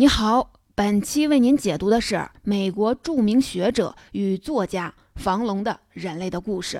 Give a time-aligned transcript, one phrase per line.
[0.00, 6.76] 你好，本期为您解读的是美国著名学者与作家房龙的《人类的故事》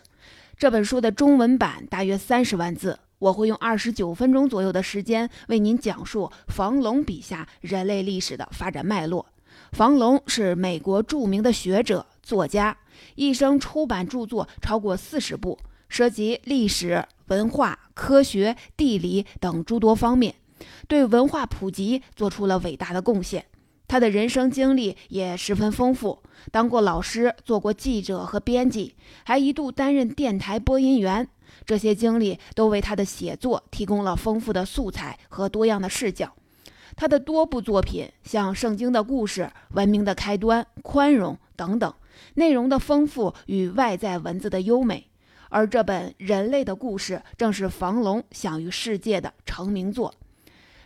[0.56, 9.26] 这本书的中文版大约三十万字，我会用二十九分钟左右的时间为您讲述房龙笔下人类历史的发展脉络。
[9.72, 12.78] 房龙是美国著名的学者、作家，
[13.16, 15.58] 一生出版著作超过四十部，
[15.88, 20.36] 涉及历史、文化、科学、地理等诸多方面。
[20.86, 23.44] 对文化普及做出了伟大的贡献，
[23.86, 31.28] 他的人生经历也十分丰富，当过老师，做过记者和编辑，还一度担任电台播音员。
[31.64, 36.34] 这些经历都为他的写作提供了丰富的素材和多样的视角。
[36.96, 41.94] 他的多部作品，像《圣经的故事》《文明的开端》《宽容》等等，
[42.34, 45.08] 内容的丰富与外在文字的优美。
[45.48, 50.12] 而这本《人类的故事》正是房龙享誉世界的成名作。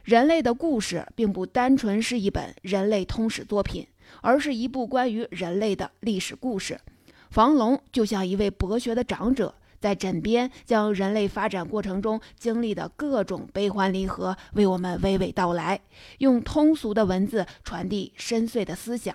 [0.05, 3.87] 人类的故事并不单纯是一本人类通史作品，
[4.21, 6.81] 而是一部关于人类的历史故事。
[7.31, 15.81] 房龙就像一位博学的长者，在枕边将人类发展过程中经历的各种悲欢离合为我们娓娓道来，
[16.19, 19.15] 用通俗的文字传递深邃的思想，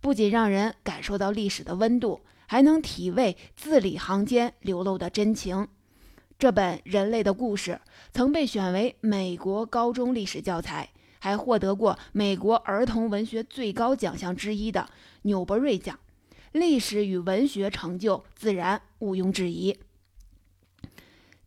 [0.00, 5.66] 不仅让人感受到历史的温度，还能体味字里行间流露的真情。
[6.38, 7.72] 这本《人类的故事》
[8.12, 14.88] 曾被选为美国高中历史教材，还获得过美国儿童文学最高奖项之一的
[15.22, 15.98] 纽伯瑞奖，
[16.52, 19.80] 历史与文学成就自然毋庸置疑。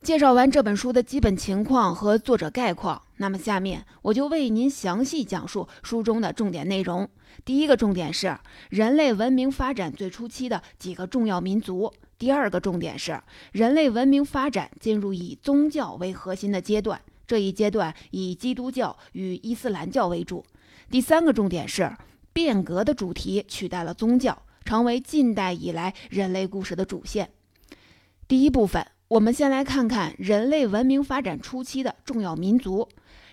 [0.02, 7.10] 介绍完这本书的基本情况和作者概况，那么下面我就为您详细讲述书中的重点内容。
[7.46, 8.38] 第一个重点是
[8.70, 11.94] 人类文明发展最初期的几个重要民族。
[12.22, 13.20] 第二个重点是
[13.52, 20.46] 人类文明发展进入以宗教为核心的阶段，这一阶段以基督教与伊斯兰教为主。
[20.92, 21.92] 第三个重点是
[22.32, 27.32] 变革的主题取代了宗教，成为近代以来人类故事的主线。
[28.28, 32.88] 第一部分，我们先来看看人类文明发展初期的重要民族。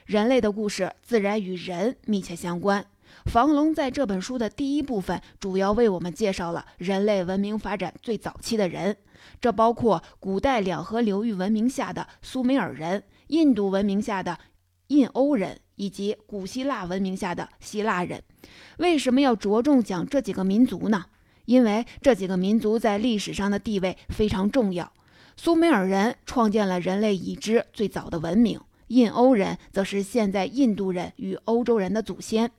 [0.06, 2.86] 人类的故事自然与人密切相关。
[3.26, 8.96] 房龙在这本书的第一部分，主要为我们介绍了人类文明发展最早期的人，
[9.41, 14.38] 这包括古代两河流域文明下的苏美尔人、印度文明下的
[14.88, 18.22] 印欧人，以及古希腊文明下的希腊人。
[18.78, 21.06] 为什么要着重讲这几个民族呢？
[21.44, 24.92] 因为这几个民族在历史上的地位非常重要。
[25.36, 32.50] 苏美尔人创建了人类已知最早的文明，印欧人则是现在印度人与欧洲人的祖先。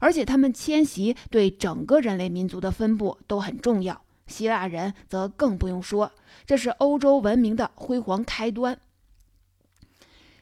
[0.00, 4.02] 而且他们迁徙对整个人类民族的分布都很重要。
[4.26, 6.12] 希腊人则更不用说，
[6.44, 8.78] 这是欧洲文明的辉煌开端。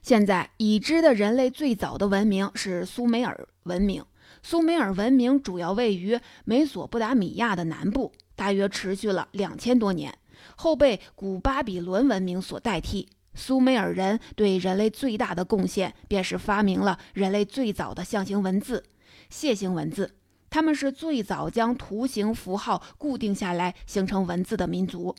[0.02, 4.04] 现在已知的人类最早的文明是苏美尔文明。
[4.42, 10.16] 苏美尔文明主要位于美索不达米亚的南部，大约持续了两千多年，
[10.56, 13.08] 后被古巴比伦文明所代替。
[13.34, 18.84] 苏美尔人对人类最大的贡献，便是发明了人类最早的象形文字。
[19.30, 20.14] 楔形文字，
[20.50, 25.14] 他们是最早将图形符号固定下来形成文字的民族。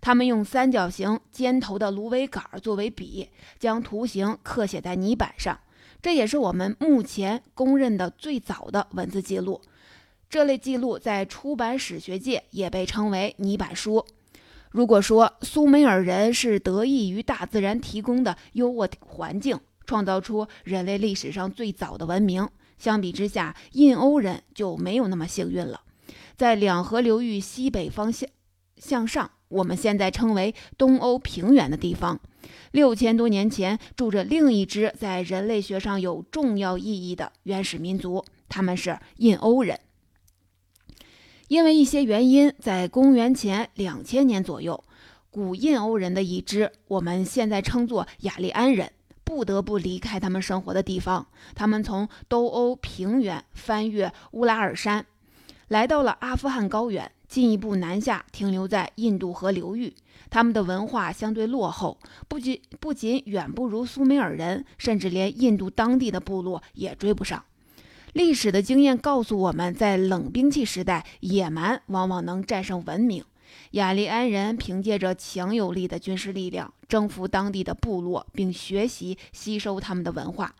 [0.00, 3.28] 他们用三角形尖头的芦苇杆作为笔，
[3.58, 5.58] 将图形刻写在泥板上。
[6.00, 9.60] 这也是我们目前公认的最早的文字记录。
[10.28, 14.04] 这类记录在出版史学界也被称为泥板书。
[14.70, 22.46] 如果说苏美尔人是得益于大自然提供的优渥环境，创造出人类历史上最早的文明。
[22.78, 25.82] 相比之下，印欧人就没有那么幸运了。
[26.36, 28.28] 在两河流域西北方向
[28.76, 32.20] 向上，我们现在称为东欧平原的地方，
[32.72, 39.80] 六千多年前住着另一支在人类学上有重要意义的原始民族，他们是印欧人。
[41.48, 44.84] 因为一些原因，在公元前两千年左右，
[45.30, 48.92] 古印欧人的一支，我们现在称作雅利安人。
[49.26, 51.26] 不得不离开他们生活的地方。
[51.56, 55.04] 他们从东欧平原翻越乌拉尔山，
[55.66, 59.92] 来到了阿富汗高原，进一步南下，停留在印度河流域。
[60.30, 61.98] 他们的文化相对落后，
[62.28, 67.44] 不仅不仅远不如苏美尔人，甚至连印度当地的部落也追不上。
[68.12, 73.24] 历史的经验告诉我们，在冷兵器时代，野蛮往往能战胜文明。
[73.72, 80.54] 雅利安人凭借着强有力的军事力量征服当地的部落，并学习吸收他们的文化。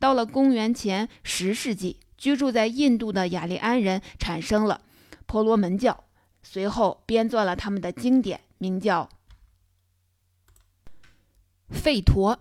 [0.00, 4.80] 到了公元前十世纪，居住在印度的雅利安人产生了
[5.26, 6.04] 婆罗门教，
[6.42, 9.08] 随后编撰了他们的经典，名叫
[11.76, 12.36] 《吠陀》。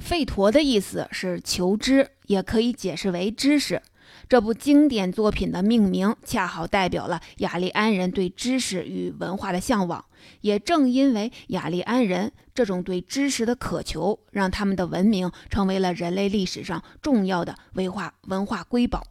[0.00, 3.82] 吠陀的意思是求知，也可以解释为知识。
[4.30, 10.04] 这部经典作品的命名恰好代表了雅利安人对知识与文化的向往。
[10.42, 19.02] 也正因为雅利安人这种对知识的渴求，让他们的文明成为了人类历史上重要的文化文化瑰宝。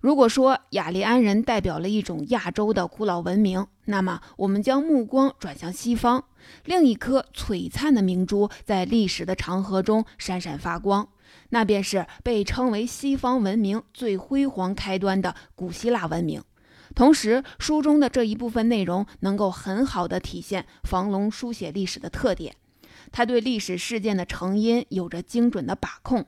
[0.00, 6.24] 如果说雅利安人代表了一种亚洲的古老文明，那么我们将目光转向西方，
[6.64, 11.08] 另一颗璀璨的明珠在历史的长河中闪闪发光，
[11.54, 16.42] 那便是被称为西方文明最辉煌开端的古希腊文明。
[16.94, 22.56] 同时，书中的这一部分内容能够很好的体现房龙书写历史的特点，
[23.10, 26.24] 他对历史事件的成因有着精准的把控，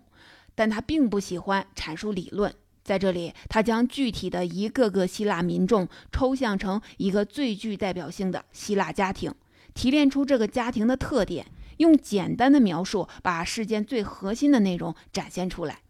[0.55, 2.55] 但他并不喜欢阐述理论。
[2.83, 9.33] 在这里，他将具体的一个个希腊民众抽象成一个最具代表性的希腊家庭，
[9.73, 11.47] 提炼出这个家庭的特点，
[11.79, 15.81] 用简单的描述把事件最核心的内容展现出来。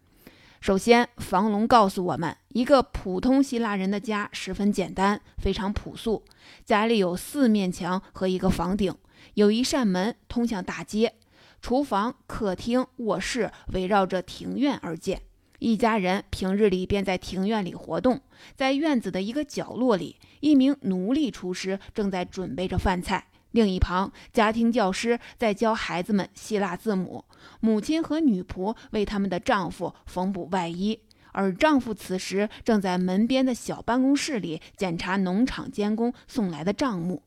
[0.61, 6.23] 首先，房龙告诉我们，一个普通希腊人的家十分简单，非常朴素。
[6.65, 8.95] 家里有四面墙和一个房顶，
[9.35, 11.13] 有一扇门通向大街，
[11.61, 15.21] 厨房、客厅、卧室围绕着庭院而建。
[15.59, 18.21] 一家人平日里便在庭院里活动，
[18.55, 23.27] 在院子的一个角落里，一名奴隶厨师正在准备着饭菜。
[23.55, 27.23] 另一旁，家庭教师在教孩子们希腊字母，
[27.61, 30.99] 母亲和女仆为他们的丈夫缝补外衣，
[31.31, 37.23] 而丈夫此时正在门边的小办公室里检查农场监工送来的账目。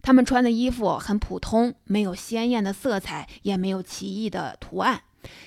[0.00, 5.02] 他们穿的衣服很普通，没有鲜艳的色彩，也没有奇异的图案。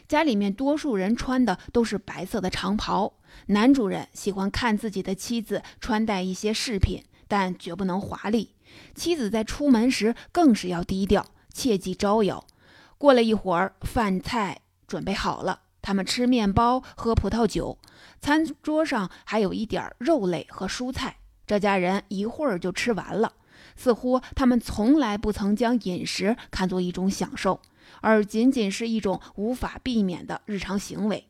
[0.10, 3.14] 家里面多数人穿的都是白色的长袍。
[3.46, 8.56] 男主人喜欢看自己的妻子穿戴一些饰品，但绝不能华丽。
[8.96, 12.46] 妻子在出门时更是要低调，切忌招摇。
[12.98, 17.78] 过了一会儿，饭菜准备好了，他们吃面包，喝葡萄酒。
[18.20, 21.18] 餐桌上还有一点肉类和蔬菜。
[21.48, 23.34] 这家人一会儿就吃完了，
[23.76, 27.60] 似乎他们从来不曾将饮食看作一种享受。
[28.00, 31.28] 而仅仅是一种无法避免的日常行为。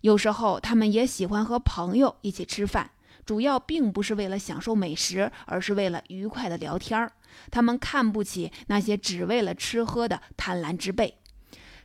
[0.00, 2.90] 有时候，他们也喜欢和朋友一起吃饭，
[3.30, 7.12] 主要并不是为了享受美食，而是为了愉快的聊天儿。
[7.48, 11.16] 他们看不起那些只为了吃喝的贪婪之辈。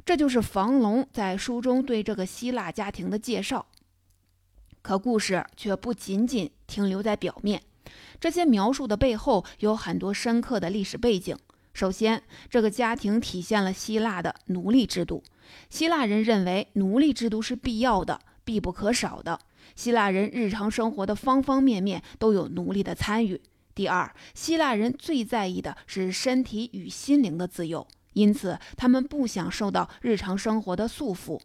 [0.04, 3.68] 这就是房龙在书中对这个希腊家庭的介绍。
[4.82, 7.62] 可故事却不仅仅停留在表面，
[8.20, 11.38] 这些描述的背后有很多深刻的历史背景。
[11.76, 15.24] 首先，这个家庭体现了希腊的奴隶制度。
[15.70, 19.40] 希腊人认为奴隶制度是必要的、必不可少的。
[19.76, 23.42] 希腊人日常生活的方方面面都有奴隶的参与。
[23.76, 31.40] 第二，希腊人最在意的是身体与心灵的自由，因此他们不想受到日常生活的束缚。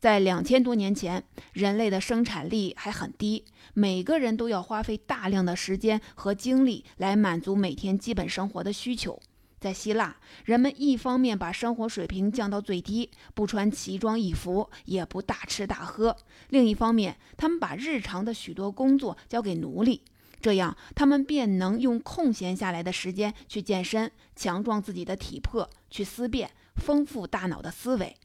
[0.00, 1.22] 在两千多年前，
[1.52, 3.44] 人类的生产力还很低，
[3.74, 9.20] 每个人都要花费大量的时间和精力来满足每天基本生活的需求。
[9.60, 16.16] 在希腊，人们一方面把生活水平降到最低，不穿奇装异服，也不大吃大喝；
[16.50, 20.02] 另一方面，他们把日常的许多工作交给奴隶，
[20.40, 28.16] 这样他们便能用空闲下来的时间去健身，强壮自己的体魄，去思辨，丰富大脑的思维。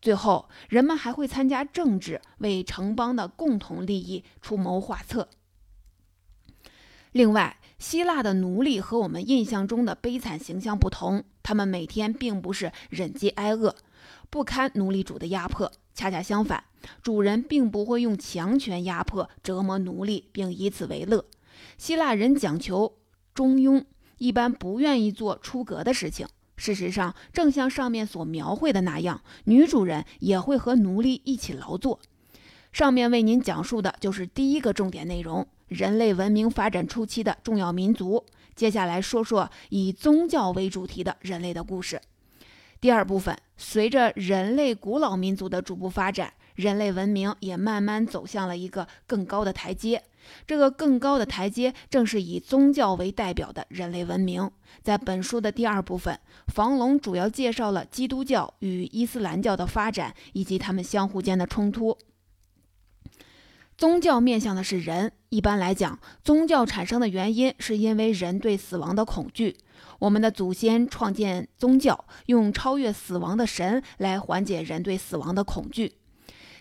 [0.00, 5.28] 最后，人们还会参加政治，为城邦的共同利益出谋划策。
[7.12, 13.74] 另外，希腊的奴隶和我们印象中的悲惨形象不同，他们每天并不是忍饥挨饿，
[14.30, 15.70] 不堪奴隶主的压迫。
[15.94, 16.64] 恰恰相反，
[17.02, 21.24] 主人并不会用强权压迫、折磨奴隶，并以此为乐。
[21.78, 22.98] 希腊人讲求
[23.32, 23.82] 中庸，
[24.18, 26.26] 一般不愿意做出格的事情。
[26.58, 31.98] 事实上，正像上面所描绘的那样，女主人也会和奴隶一起劳作。
[32.72, 35.46] 上面为您讲述的就是第一个重点内容。
[35.68, 38.24] 人类文明发展初期的重要民族。
[38.54, 42.00] 接下来说说以宗教为主题的人类的故事。
[42.80, 50.02] 第二部分，随着人类古老民族的逐步发展，人类文明也慢慢走向了一个更高的台阶。
[50.46, 54.50] 这个更高的台阶，正是以宗教为代表的人类文明。
[54.82, 56.18] 在本书的第二部分，
[56.48, 61.96] 房龙主要介绍了基督教与伊斯兰教的发展以及他们相互间的冲突。
[63.76, 65.12] 宗教面向的是人。
[65.28, 69.56] 一般来讲，宗教产生的原因是因为人对死亡的恐惧。
[69.98, 75.92] 我们的祖先创建宗教，用超越死亡的神来缓解人对死亡的恐惧。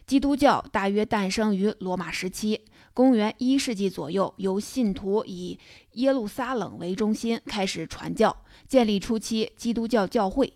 [0.05, 2.61] 基督教大约诞生于罗马时期，
[2.93, 5.57] 公元一世纪左右，由信徒以
[5.93, 10.53] 耶路撒冷为中心开始传教，建立初期基督教教会。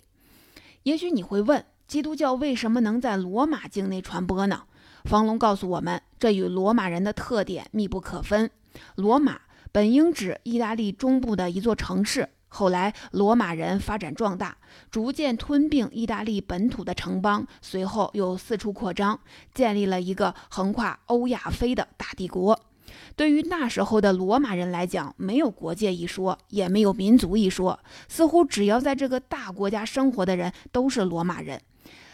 [0.84, 4.64] 也许你会问，基督教为什么能在罗马境内传播呢？
[5.06, 6.02] 房龙告诉我们。
[6.20, 8.50] 这与罗马人的特点密不可分。
[8.96, 9.40] 罗马
[9.72, 12.28] 本应指意大利中部的一座城市。
[12.52, 14.58] 后来，罗马人发展壮大，
[14.90, 19.20] 逐渐吞并意大利本土的城邦，随后又四处扩张，
[19.54, 22.60] 建立了一个横跨欧亚非的大帝国。
[23.16, 31.62] 对于那时候的罗马人来讲，没有国界一说，也没有民族一说，似乎只要在这个大国家生活的人都是罗马人。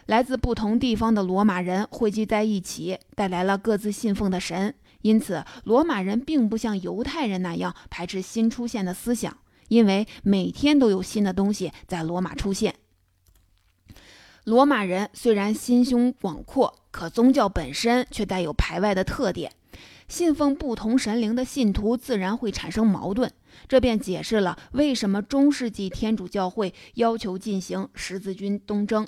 [0.05, 9.37] 来自不同地方的罗马人汇集在一起，带来了各自信奉的神，因此罗马人并不像犹太人那样排斥新出现的思想。
[9.67, 12.75] 因为每天都有新的东西在罗马出现。
[14.43, 19.51] 罗马人虽然心胸广阔，可宗教本身却带有排外的特点。
[20.07, 23.31] 信奉不同神灵的信徒自然会产生矛盾，
[23.67, 29.07] 这便解释了为什么中世纪天主教会要求进行十字军东征。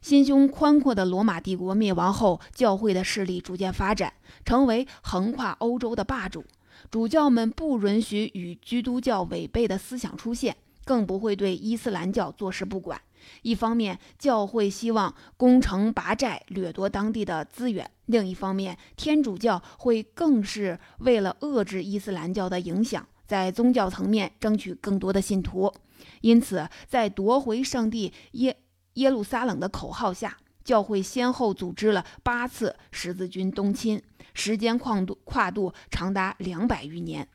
[0.00, 4.12] 心胸宽阔的罗马帝国灭亡后，教会的势力逐渐发展，
[4.44, 6.44] 成为横跨欧洲的霸主。
[6.90, 13.00] 主教们不允许与基督教违背的思想出现，更不会对伊斯兰教坐视不管。
[13.42, 25.72] 一方面，教会希望攻城拔寨，掠夺当地的资源；另一方面，天主教会更是为了遏制伊斯兰教的影响，在宗教层面争取更多的信徒。
[26.20, 28.56] 因此，在夺回圣地耶
[28.94, 34.02] 耶路撒冷的口号下，教会先后组织了八次十字军东侵。
[34.34, 37.28] 时间跨度跨度长达两百余年。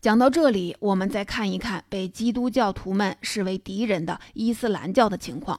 [0.00, 5.58] 讲到这里，我们再看一看被基督教徒们视为敌人的伊斯兰教的情况。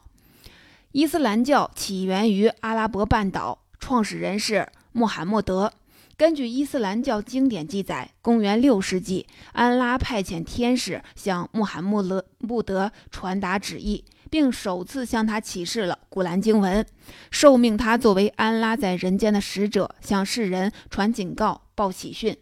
[0.92, 5.72] 伊斯兰教起源于阿拉伯半岛，创始人是穆罕默德。
[6.16, 14.02] 根据伊斯兰教经典记载，公元六世纪，安拉派遣天使向穆罕默德传达旨意。
[14.36, 16.84] 并首次向他启示了古兰经文，
[17.30, 22.36] 受命他作为安拉在人间的使者，向世人传警告、报喜讯。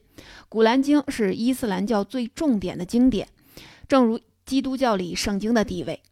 [0.48, 3.28] 古兰经是伊斯兰教最重点的经典，
[3.86, 6.02] 正如基督教里圣经的地位。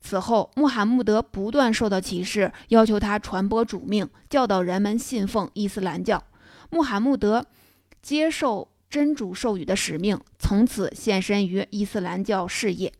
[0.00, 6.24] 此后，穆罕默德不断受到启示，要求他传播主命，教导人们信奉伊斯兰教。
[6.70, 7.46] 穆罕默德
[8.02, 12.92] 接受真主授予的使命，从此献身于伊斯兰教事业。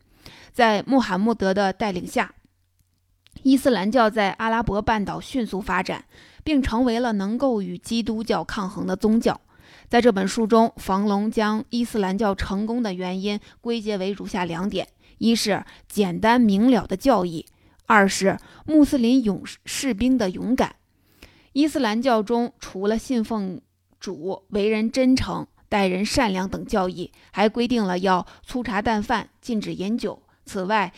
[0.54, 2.32] 在穆罕默德的带领下，
[3.42, 6.04] 伊斯兰教在阿拉伯半岛迅速发展，
[6.44, 9.40] 并成为了能够与基督教抗衡的宗教。
[9.88, 14.86] 在这本书中，房龙将伊斯兰教成功的原因归结为如下两点：
[15.18, 17.44] 一是简单明了的教义；
[17.86, 20.76] 二是穆斯林勇士兵的勇敢。
[21.52, 23.60] 伊斯兰教中除了信奉
[23.98, 30.22] 主、为人真诚、待人善良等教义，还规定了要粗茶淡饭，禁止饮酒。
[30.44, 30.92] 此外，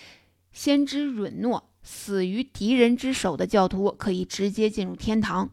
[0.53, 5.51] 先知允诺，死于敌人之手的教徒可以直接进入天堂。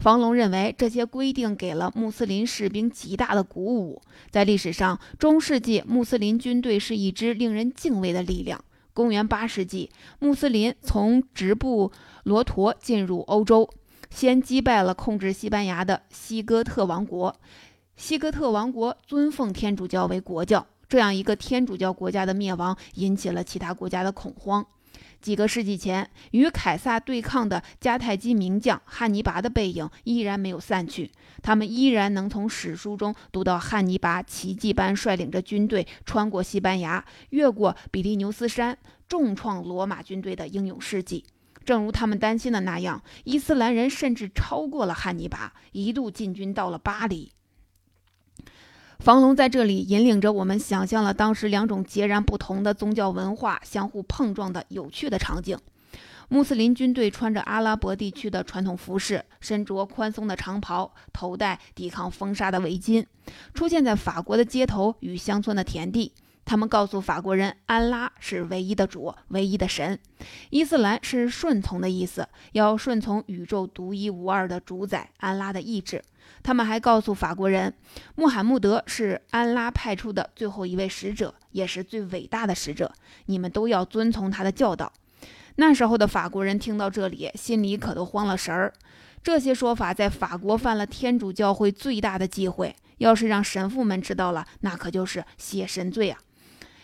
[0.00, 4.02] 房龙认为，这些规定给了穆斯林士兵极大的鼓舞。
[4.30, 8.62] 在历史上，中世纪穆斯林军队是一支令人敬畏的力量。
[8.92, 11.92] 公元八世纪，穆斯林从直布
[12.24, 13.68] 罗陀进入欧洲，
[14.10, 17.36] 先击败了控制西班牙的西哥特王国。
[17.96, 20.66] 西哥特王国尊奉天主教为国教。
[20.88, 24.66] 这样一个天主教国家的灭亡，引起了其他国家的恐慌。
[25.20, 31.10] 几个世纪前，与凯撒对抗的迦太基名将汉尼拔的背影依然没有散去，
[31.42, 38.78] 他们依然能从史书中读到汉尼拔奇迹般率领着军队穿过西班牙，越过比利牛斯山，
[39.08, 41.24] 重创罗马军队的英勇事迹。
[41.64, 47.32] 正如他们担心的那样，伊斯兰人甚至超过了汉尼拔，一度进军到了巴黎。
[48.98, 55.56] 房龙在这里引领着我们，想象了当时两种截然不同的宗教文化相互碰撞的有趣的场景。
[56.28, 63.04] 穆斯林军队穿着阿拉伯地区的传统服饰，身着宽松的长袍，头戴抵抗风沙的围巾，
[63.54, 66.12] 出现在法国的街头与乡村的田地。
[66.46, 69.98] 他们告诉法国人，安拉是唯一的主，唯一的神。
[70.50, 76.00] 伊斯兰是顺从的意思，要顺从宇宙独一无二的主宰安拉的意志。
[76.44, 77.74] 他们还告诉法国人，
[78.14, 82.92] 穆罕默德是安拉派出的最后一位使者，也是最伟大的使者。
[83.26, 84.92] 你们都要遵从他的教导。
[85.56, 88.72] 那时候的法国人听到这里，心里可都慌了神儿。
[89.20, 96.20] 这些说法在法国犯了天主教会最大的忌讳，要是让神父们知道了，那可就是血神罪啊！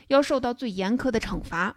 [0.08, 1.76] 要受到最严苛的惩罚。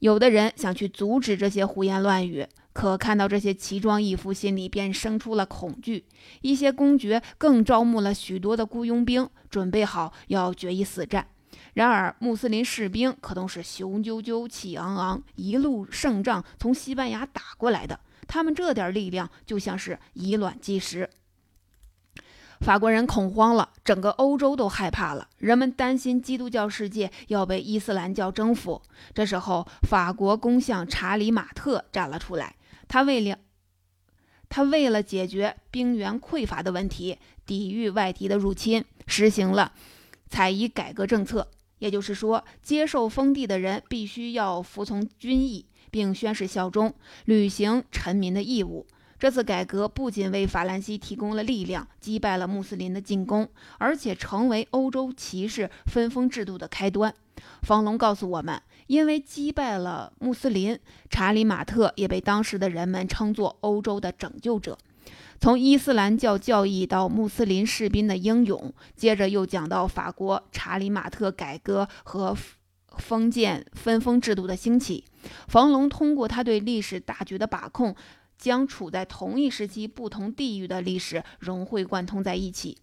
[0.00, 6.06] 有的人想去阻止这些胡言乱语，可看到这些奇装异服，心里便生出了恐惧。
[6.40, 11.28] 一些公爵更招募了许多的雇佣兵，准备好要决一死战。
[11.74, 21.10] 然而，穆斯林士兵可都是雄赳赳、气昂昂，一路胜仗从西班牙打过来的，他们这点力量就像是以卵击石。
[22.60, 25.28] 法国人恐慌了，整个欧洲都害怕了。
[25.38, 28.82] 人们担心基督教世界要被伊斯兰教征服。
[29.14, 32.56] 这时候，法国公相查理·马特站了出来。
[32.86, 33.38] 他为了
[34.50, 39.72] 他为了解决兵源匮乏的问题，抵御外敌的入侵，实行了
[40.28, 41.48] 采邑改革政策。
[41.78, 46.92] 也就是说，接受封地的人必须要服从军役，并宣誓效忠，
[47.24, 48.86] 履行臣民的义务。
[49.20, 53.46] 这次改革不仅为法兰西提供了力量，击败了穆斯林的进攻，
[53.76, 57.14] 而且成为欧洲骑士分封制度的开端。
[57.60, 60.78] 房龙告诉我们，因为击败了穆斯林，
[61.10, 64.78] 查理·马特也被当时的人们称作欧洲的拯救者。
[65.38, 72.34] 从伊斯兰教教义到穆斯林士兵的英勇，接着又讲到法国查理·马特改革和
[72.96, 75.04] 封建分封制度的兴起。
[75.46, 77.94] 房龙通过他对历史大局的把控。
[78.40, 82.78] 将处在同一时期不同地域的历史融会贯通在一起。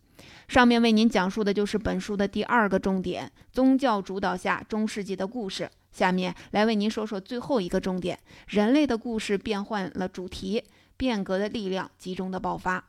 [0.47, 5.69] 上面为您讲述的就是本书的第二个重点：宗教主导下中世纪的故事。
[5.91, 10.63] 下面来为您说说最后一个重点：人类的故事变换了主题，
[10.95, 12.85] 变革的力量集中的爆发。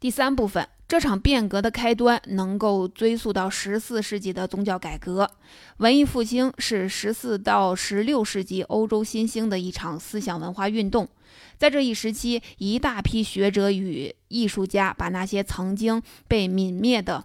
[0.00, 0.68] 第三部分。
[0.94, 5.28] 这场变革的开端能够追溯到十四世纪的宗教改革。
[5.78, 11.08] 文艺复兴是十四到十六世纪欧洲新兴的一场思想文化运动。
[11.58, 17.24] 在这一时期，一大批学者与艺术家把那些曾经被泯灭的。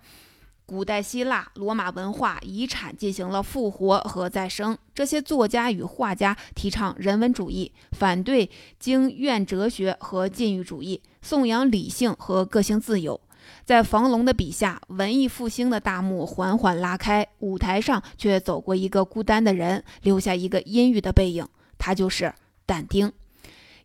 [0.65, 4.75] 古代希腊、罗马文化遗产进行了复活和再生。
[4.95, 8.49] 这些作家与画家提倡人文主义，反对
[8.79, 13.21] 经院哲学和禁欲主义，颂扬理性和个性自由。
[13.65, 21.47] 在房龙的笔下，文艺复兴的大幕缓缓拉开，舞台上却走过一个孤单的人，留下一个阴郁的背影。
[21.77, 22.33] 他就是
[22.65, 23.11] 但丁，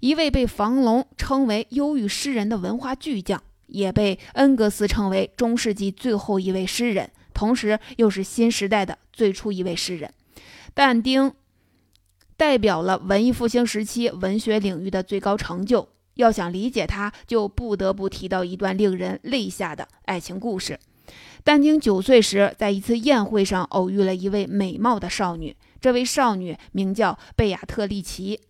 [0.01, 3.43] 一位被房龙称为忧郁诗人的文化巨匠。
[3.67, 10.13] 也被恩格斯称为中世纪最后一位诗人，同时又是新时代的最初一位诗人。
[10.75, 11.33] 但丁
[12.37, 15.89] 代表了文艺复兴时期文学领域的最高成就。
[16.15, 20.79] 要想理解他，就不得不提到一段令人泪下的爱情故事。
[21.43, 28.41] 但丁九岁时，在一次宴会上偶遇了一位美貌的少女，这位少女名叫贝亚特丽奇。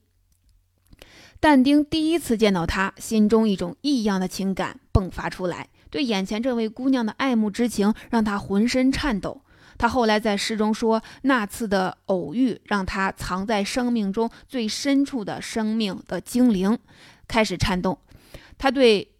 [1.40, 9.42] 但丁第一次见到她，心中一种异样的情感迸发出来，对眼前这位姑娘的爱慕之情让他浑身颤抖。
[9.76, 16.78] 他后来在诗中说，那次的偶遇让他藏在生命中最深处的生命的精灵
[17.28, 17.98] 开始颤动。
[18.58, 19.12] 他对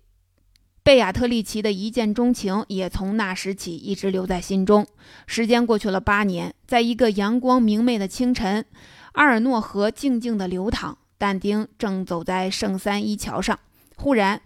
[0.82, 4.86] 贝亚特丽奇的一见钟情也从那时起一直留在心中。
[5.26, 8.64] 时间过去了八年，在一个阳光明媚的清晨，
[9.12, 10.98] 阿尔诺河静静的流淌。
[11.16, 13.58] 但丁正走在圣三一桥上，
[13.96, 14.42] 忽然，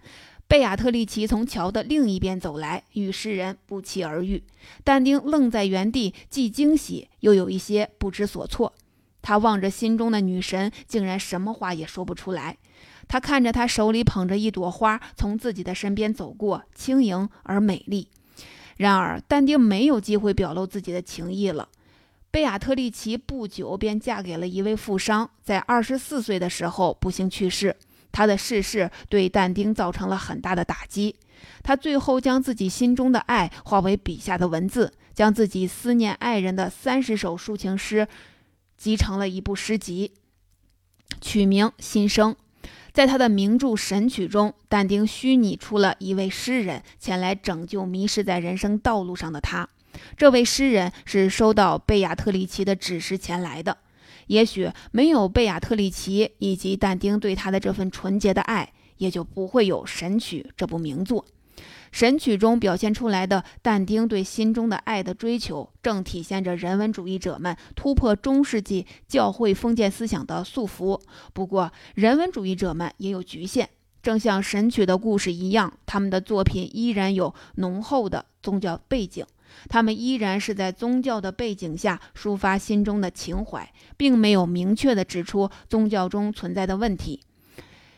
[0.47, 4.41] 贝亚特丽奇从桥的另一边走来，与诗人不期而遇。
[4.85, 8.73] 但丁愣在原地，既惊喜又有一些不知所措。
[9.21, 12.57] 他望着心中的女神，竟然什么话也说不出来。
[13.09, 18.07] 他看着她手里捧着一朵花从自己的身边走过，轻盈而美丽。
[18.77, 21.67] 然而，但丁没有机会表露自己的情意了。
[22.31, 27.75] 贝亚特丽奇不久便嫁给了一位富商，在二十四岁的时候不幸去世。
[28.11, 31.15] 他的逝世对但丁造成了很大的打击。
[31.63, 38.07] 他最后将自己心中的爱化为笔下的文字，将自己思念爱人的三十首抒情诗
[38.77, 40.13] 集成了一部诗集，
[41.19, 42.33] 取名《心声》。
[42.91, 49.69] 在他的名著《神曲》中，但丁虚拟出了一位诗人前来拯救迷失在人生道路上的他。
[50.17, 53.77] 这位诗人是收到贝亚特里奇的指示前来的。
[54.27, 61.23] 也许没有贝亚特里奇以及但丁对他的这份纯洁的爱，也就不会有《神曲》这部名作。
[61.91, 70.99] 《神曲》中表现出来的但丁对心中的爱的追求，正体现着人文主义者们突破中世纪教会封建思想的束缚。
[71.33, 73.67] 不过，人文主义者们也有局限，
[74.01, 79.25] 正像《神曲》的故事一样，他们的作品依然有浓厚的宗教背景。
[79.67, 87.21] 他们依然是在宗教的背景下抒发心中的情怀，并没有明确地指出宗教中存在的问题。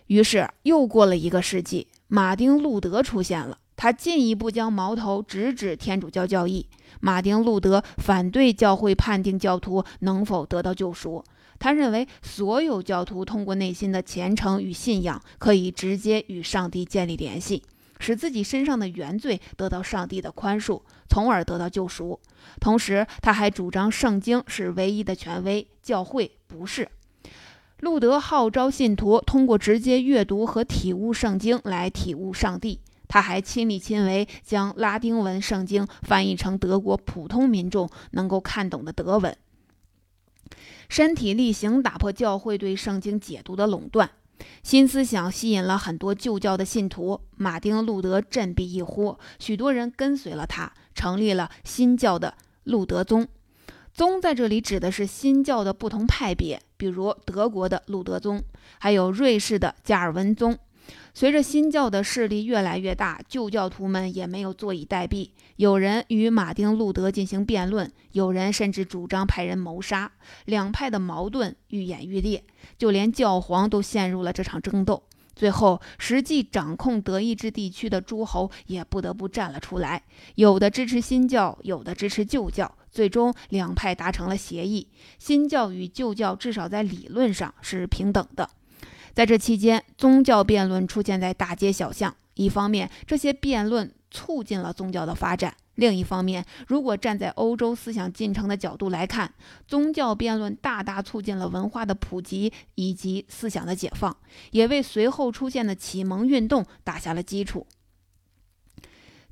[0.07, 3.57] 于是，又过了一个世纪，马丁·路德出现了。
[3.81, 6.67] 他进一步将矛头直指天主教教义。
[6.99, 11.23] 马丁·路德反对教会判定教徒能否得到救赎。
[11.57, 17.63] 他认为，所有教徒通过内心的虔诚与信仰，可以直接与上帝建立联系。
[17.99, 22.19] 使自己身上的原罪得到上帝的宽恕，从而得到救赎。
[22.59, 26.87] 同时，他还主张圣经是唯一的权威，教会不是。
[27.79, 32.79] 路德号召信徒通过直接阅读和体悟圣经来体悟上帝。
[33.11, 39.35] 他还亲力亲为将拉丁文圣经翻译成德国普通民众能够看懂的德文，
[40.87, 44.09] 身体力行打破教会对圣经解读的垄断。
[44.63, 53.27] 新思想吸引了很多旧教的信徒，马丁·路德振臂一呼，许多人跟随了他，成立了新教的路德宗。
[53.93, 58.41] 宗在这里指的是新教的不同派别，比如德国的路德宗，
[58.79, 60.57] 还有瑞士的加尔文宗。
[61.13, 65.29] 随着新教的势力越来越大，旧教徒们也没有坐以待毙。
[65.57, 70.11] 有人与马丁·路德进行辩论，有人甚至主张派人谋杀。
[70.45, 72.43] 两派的矛盾愈演愈烈，
[72.77, 75.03] 就连教皇都陷入了这场争斗。
[75.33, 80.03] 最后，实际掌控德意志地区的诸侯也不得不站了出来，
[80.35, 82.75] 有的支持新教，有的支持旧教。
[82.91, 88.49] 最终，两派达成了协议，新教与旧教至少在理论上是平等的。
[89.13, 92.15] 在这期间，宗教辩论出现在大街小巷。
[92.35, 99.33] 一方面，这些辩论促进了宗教的发展；另一方面，如果站在欧洲思想进程的角度来看，
[99.67, 104.15] 宗教辩论大大促进了文化的普及以及思想的解放，
[104.51, 107.67] 也为随后出现的启蒙运动打下了基础。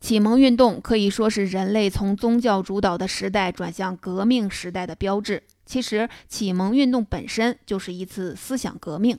[0.01, 5.43] 启蒙运动可以说是人类从宗教主导的时代转向革命时代的标志。
[5.65, 9.17] 其实，启蒙运动本身就是一次思想革命。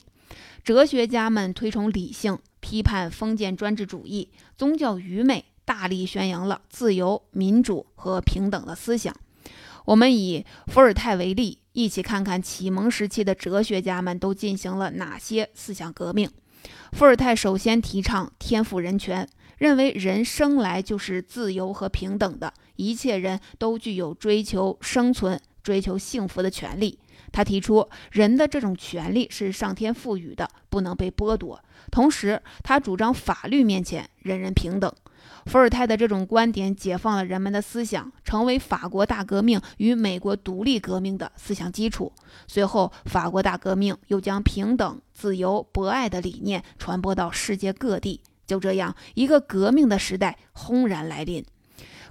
[0.63, 9.15] 哲学家们推崇理性，批判封建专制主义，宗教愚昧，大力宣扬了自由、民主和平等的思想。
[9.87, 16.31] 我们以伏尔泰为例，一起看看启蒙时期的哲学家们都进行了哪些思想革命。
[16.93, 19.29] 伏尔泰首先提倡天赋人权。
[19.59, 26.99] 认为人生来就是自由和平等的，一切人都具有追求生存、追求幸福的权利。
[27.33, 31.63] 他提出，人的这种权利是上天赋予的，不能被剥夺。
[31.91, 34.93] 同时，他主张法律面前人人平等。
[35.47, 42.13] 伏尔泰的这种观点解放了人们的思想，成为法国大革命与美国独立革命的思想基础。
[42.47, 48.21] 随后，法国大革命又将平等、自由、博爱的理念传播到世界各地。
[48.47, 51.45] 就这样，一个革命的时代轰然来临。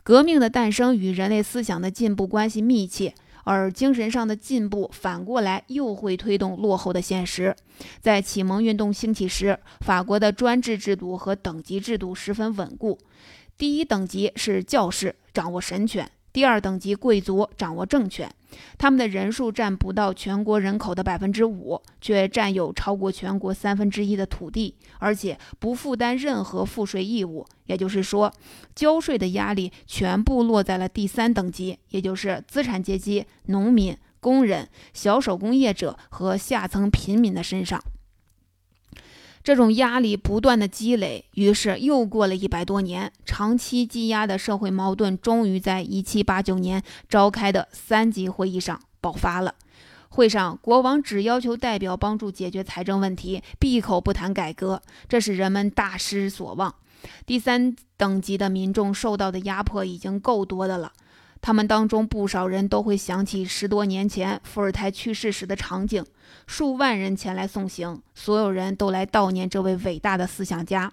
[0.02, 7.56] 革命的诞生与人类思想的进步关系密切，而精神上的进步反过来又会推动落后的现实。
[8.00, 12.98] 在启蒙运动兴起时，法国的专制制度和等级制度十分稳固。
[13.58, 16.10] 第一等级是教士，掌握神权。
[16.32, 18.30] 第二等级贵族掌握政权，
[18.78, 27.46] 他们的人数占不到全国人口的百分之五，却占有超过全国三分之一的土地，而且不负担任何赋税义务。
[27.66, 28.32] 也就是说，
[28.76, 37.84] 交税的压力全部落在了第三等级，也就是资产阶级、农民、工人、小手工业者和下层平民的身上。
[39.44, 49.56] 这种压力不断的积累，于是又过了一百多年，长期积压的社会矛盾终于在一七八九年召开的三级会议上爆发了。
[50.10, 56.74] 会上，国王只要求代表帮助解决财政问题，闭口不谈改革，这使人们大失所望。
[57.26, 60.92] 第三等级的民众受到的压迫已经够多的了。
[61.42, 66.06] 他们当中不少人都会想起十多年前伏尔泰去世时的场景，
[66.46, 70.92] 数万人前来送行，所有人都来悼念这位伟大的思想家。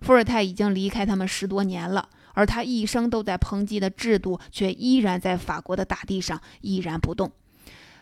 [0.00, 7.32] 伏尔泰已经离开他们十多年了，而他一生都在抨击的制度却依然在法国的大地上依然不动。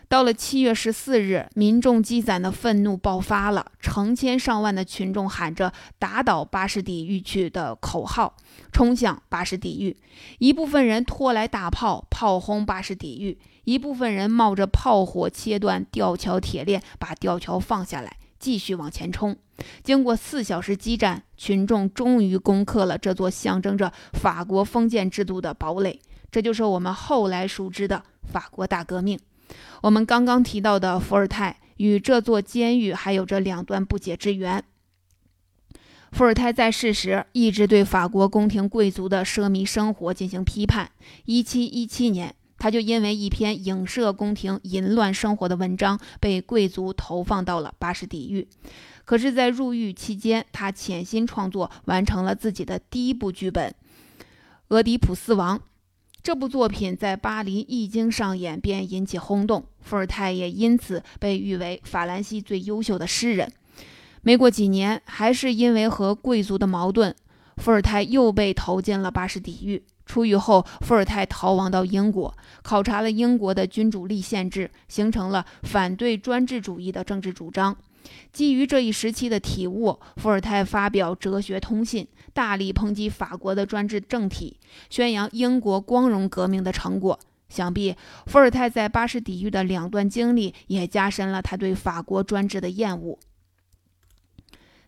[0.09, 8.37] 到了七月十四日，民众积攒的愤怒爆发了，成千上万的群众喊着“打倒巴士底狱去”的口号，
[8.71, 9.97] 冲向巴士底狱。
[10.39, 19.35] 一部分人拖来大炮，炮轰巴士底狱；一部分人冒着炮火切断吊桥铁链，把吊桥放下来，继续往前冲。
[19.83, 25.99] 经过四小时激战，群众终于攻克了这座象征着法国封建制度的堡垒。
[26.31, 29.19] 这就是我们后来熟知的法国大革命。
[29.81, 34.63] 我们刚刚提到的伏尔泰与这座监狱还有着两段不解之缘。
[36.11, 40.89] 伏尔泰在世时一直对法国宫廷贵族的奢靡生活进行批判。
[41.25, 48.47] 1717年，他就因为一篇影射宫廷淫乱生活的文章被贵族投放到了巴士底狱。
[49.03, 53.69] 可是，在入狱期间，他潜心创作，完成了自己的第一部剧本
[54.69, 55.59] 《俄狄浦斯王》。
[56.27, 63.49] 这部作品在巴黎一经上演便引起轰动，伏尔泰也因此被誉为法兰西最优秀的诗人。
[64.23, 67.15] 没过几年，还是因为和贵族的矛盾，
[67.55, 69.81] 伏尔泰又被投进了巴士底狱。
[70.05, 77.73] 出狱后，伏尔泰逃亡到英国，考察了英国的君主立宪制，形成了反对专制主义的政治主张。
[78.31, 84.57] 基于这一时期的体悟，伏尔泰发表《哲学通信》，大力抨击法国的专制政体，
[84.89, 87.19] 宣扬英国光荣革命的成果。
[87.49, 93.17] 想必伏尔泰在巴士底狱的两段经历，也加深了他对法国专制的厌恶。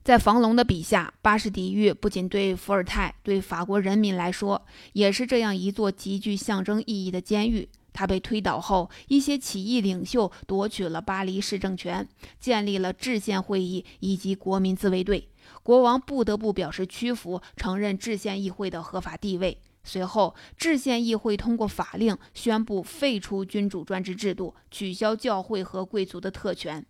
[0.04, 7.70] 在房龙的笔下，巴士底狱不仅对伏尔泰，对法国人民来说，也是这样一座极具象征意义的监狱。
[8.00, 12.08] 他被推倒后，一些起义领袖夺取了巴黎市政权，
[12.40, 15.28] 建立了制宪会议以及国民自卫队。
[15.64, 19.62] 国王不得不表示屈服，承认制宪议会的合法地位。
[19.84, 26.86] 随后，制宪议会通过法令，宣布废除君主专制制度，取消教会和贵族的特权。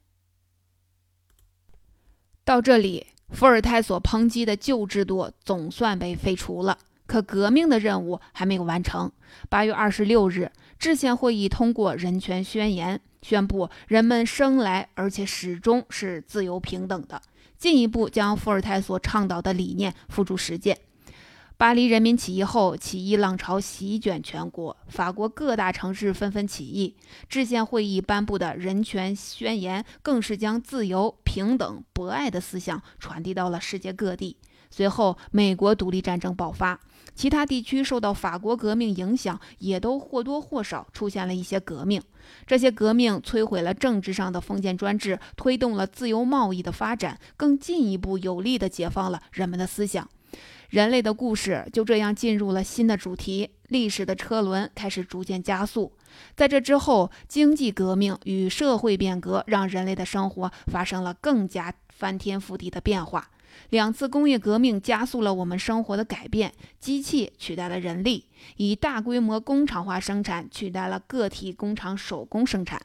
[2.44, 6.78] 到这里，伏尔泰所抨击的旧制度总算被废除了。
[7.08, 9.12] 可革命的任务还没有完成。
[9.50, 17.22] 八月二十六日，制宪会议通过人权宣言，宣布人们生来而且始终是自由平等的，
[17.58, 20.80] 进一步将伏尔泰所倡导的理念付诸实践。
[21.58, 26.96] 巴黎人民起义后，起义浪潮席卷全国，法国各大城市纷纷起义。
[27.28, 34.38] 制宪会议颁布的人权宣言，更是将自由、平等、博爱的思想传递到了世界各地。
[34.70, 36.80] 随后，美国独立战争爆发，
[37.16, 42.02] 其他地区受到法国革命影响，也都或多或少出现了一些革命。
[42.46, 50.08] 这些革命摧毁了政治上的封建专制，推动了自由贸易的发展，更进一步有力地解放了人们的思想。
[50.70, 55.92] 人类的故事就这样进入了新的主题，历史的车轮开始逐渐加速。
[56.36, 63.32] 在这之后，经济革命与社会变革让人类的生活发生了更加翻天覆地的变化。
[63.70, 68.26] 两次工业革命加速了我们生活的改变，机器取代了人力，
[68.58, 72.82] 以大规模工厂化生产取代了个体工厂手工生产。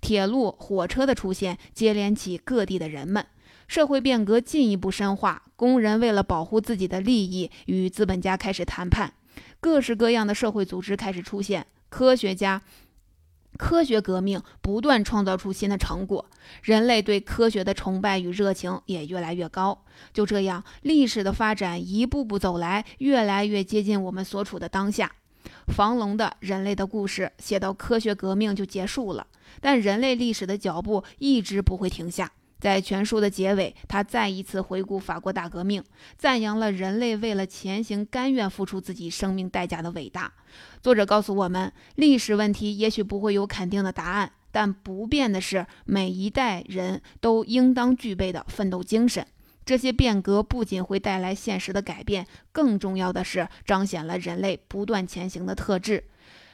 [0.00, 3.24] 铁路、火车的出现接连起各地的人们。
[3.66, 9.14] 社会变革进一步深化，工人为了保护自己的利益，与资本家开始谈判。
[9.58, 12.60] 各式各样的社会组织开始出现，科学家、
[13.56, 16.24] 科学革命不断创造出新的成果，
[16.62, 19.84] 人类对科学的崇拜与热情也越来越高。
[20.12, 25.12] 就这样，历史的发展一步步走来，越来越接近我们所处的当下。
[25.68, 29.26] 房龙的人类的故事写到科学革命就结束了，
[29.60, 32.32] 但人类历史的脚步一直不会停下。
[32.60, 35.82] 在全书的结尾，他再一次回顾法国大革命，
[36.16, 40.32] 赞扬了人类为了前行甘愿付出自己生命代价的伟大。
[40.80, 49.26] 作者告诉我们，历史问题也许不会有肯定的答案，但不变的是每一代人都应当具备的奋斗精神。
[49.66, 56.04] 这些变革不仅会带来现实的改变，更重要的是彰显了人类不断前行的特质。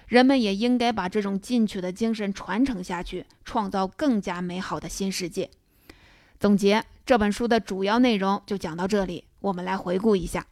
[0.06, 5.50] 人们也应该把这种进取的精神传承下去，创造更加美好的新世界。
[6.40, 10.46] 总结这本书的主要内容就讲到这里，我们来回顾一下。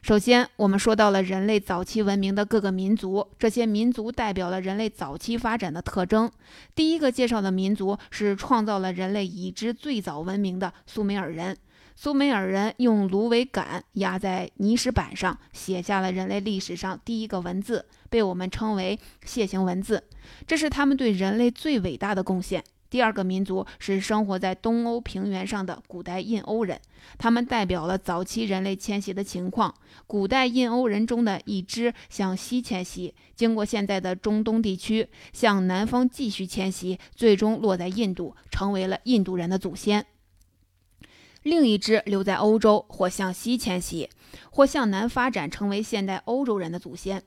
[0.00, 6.30] 首先，我们说到了人类早期文明的各个民族，这些民族代表了人类早期发展的特征。
[6.76, 11.56] 第一个介绍的民族是创造了人类已知最早文明的苏美尔人。
[11.96, 20.04] 苏美尔人用芦苇杆压在泥石板上，写下了人类历史上第一个文字，被我们称为楔形文字。
[20.46, 22.62] 这是他们对人类最伟大的贡献。
[22.92, 26.78] 第二个民族是生活在东欧平原上的古代印欧人，
[27.16, 29.74] 他们代表了早期人类迁徙的情况。
[30.06, 40.04] 古代印欧人中的一支向西迁徙，经过现在的中东地区，向南方继续迁徙，最终落在印度，成为了印度人的祖先。
[41.42, 44.10] 另一支留在欧洲，或向西迁徙，
[44.50, 47.22] 或向南发展，成为现代欧洲人的祖先。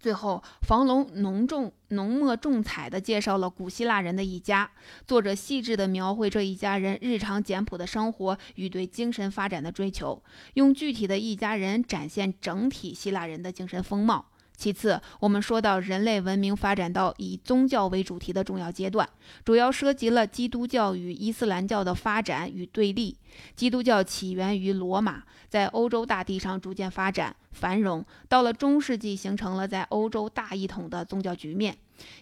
[0.00, 4.70] 最后，房龙浓重、浓墨重彩地介绍了古希腊人的一家。
[5.06, 10.22] 作者细致地描绘这一家人日常简朴的生活与对精神发展的追求，
[10.54, 14.29] 用具体的一家人展现整体希腊人的精神风貌。
[14.60, 19.08] 其次，我们说到人类文明发展到以宗教为主题的重要阶段，
[19.42, 23.16] 主要涉及了基督教与伊斯兰教的发展与对立。
[23.56, 31.74] 基督教起源于罗马，在欧洲大地上逐渐发展繁荣，到了中世纪形成了在欧洲大一统的宗教局面。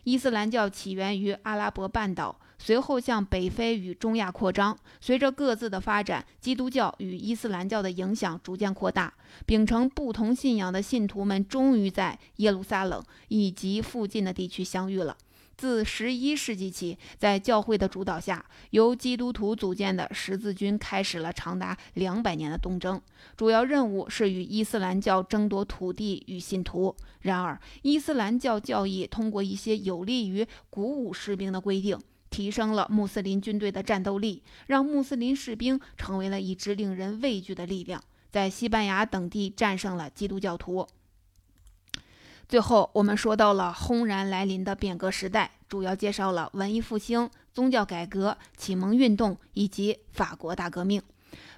[0.05, 2.39] 伊斯兰教起源于阿拉伯半岛。
[2.59, 9.15] 随后向北非与中亚扩张，随着各自的发展，基督教与伊斯兰教的影响逐渐扩大。
[9.47, 15.17] 秉承不同信仰的信徒们终于在耶路撒冷以及附近的地区相遇了。
[15.57, 23.01] 自十一世纪起，在教会的主导下，由基督徒组建的十字军开始了长达两百年的东征，
[23.37, 26.95] 主要任务是与伊斯兰教争夺土地与信徒。
[27.23, 31.99] 然而，伊斯兰教教义通过一些有利于鼓舞士兵的规定。
[32.31, 40.87] 提升了穆斯林军队的战斗力，让穆斯林士兵成为了一支令人畏惧的力量，在西班牙等地战胜了基督教徒。
[42.49, 51.03] 最后，我们说到了轰然来临的变革时代，主要介绍了文艺复兴、宗教改革、启蒙运动以及法国大革命。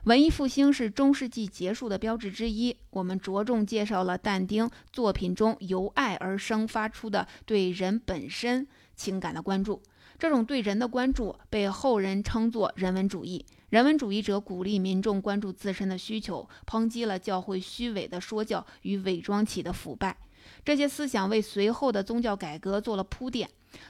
[0.04, 2.76] 文艺复兴是中世纪结束的标志之一。
[2.90, 9.80] 我们着重介绍了但丁作品中由爱而生发出的对人本身情感的关注。
[10.20, 13.42] 这种对人的关注被后人称作人文主义。
[13.70, 20.14] 人文主义者鼓励民众关注自身的需求，抨击了教会虚伪的说教与伪装起的腐败。
[20.62, 23.48] 这些思想为随后的宗教改革做了铺垫。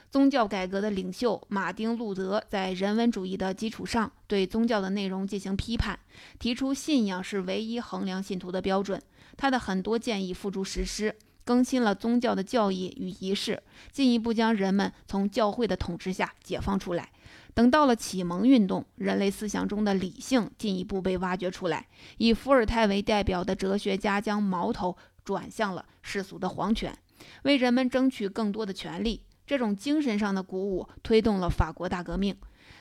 [0.09, 5.99] 宗教改革的领袖马丁·路德在人文主义的基础上，对宗教的内容进行批判，
[6.39, 9.01] 提出信仰是唯一衡量信徒的标准。
[9.35, 11.13] 他的很多建议付诸实施，
[11.51, 13.61] 更新了宗教的教义与仪式，
[13.91, 17.09] 进一步将人们从教会的统治下解放出来。
[17.53, 21.87] 等到了启蒙运动，人类思想中的理性进一步被挖掘出来，
[22.19, 24.95] 以伏尔泰为代表的哲学家将矛头。
[25.23, 26.97] 转向了世俗的皇权，
[27.43, 29.21] 为人们争取更多的权利。
[29.45, 32.35] 这种精神上的鼓舞推动了法国大革命。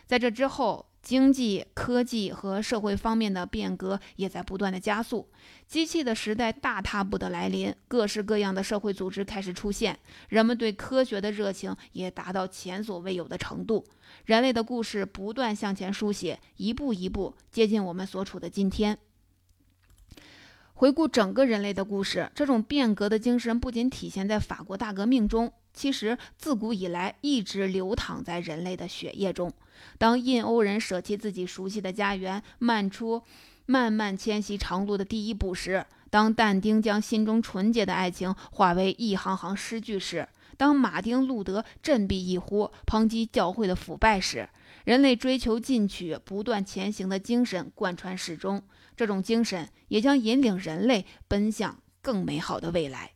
[0.06, 5.28] 在这之后，经济、科技和社会方面的变革也在不断的加速。
[5.66, 13.84] 机器的时代大踏步的来临，各式各样的社会组织开始出现，人们对科学的热情也达到前所未有的程度。
[14.26, 18.98] 人类的故事不断向前书写，一步一步接近我们所处的今天。
[20.74, 29.52] 回顾整个人类的故事，这种变革的精神不仅体现在法国大革命中，其实自古以来一直流淌在人类的血液中。
[29.98, 33.22] 当印欧人舍弃自己熟悉的家园，迈出
[33.66, 40.24] 漫漫迁徙长路的第一步时；当但丁将心中纯洁的爱情化为一行行诗句时；
[40.56, 44.48] 当马丁·路德振臂一呼，抨击教会的腐败时，
[44.84, 48.62] 人类追求进取、不断前行的精神贯穿始终。
[48.96, 53.12] 这种精神也将引领人类奔向更美好的未来。